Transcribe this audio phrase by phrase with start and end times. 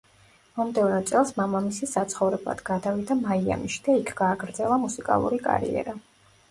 [0.59, 5.99] მომდევნო წელს მამამისი საცხოვრებლად გადავიდა მაიამიში და იქ გააგრძელა მუსიკალური კარიერა.